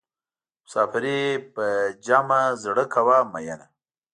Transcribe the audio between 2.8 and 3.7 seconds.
کوه مینه.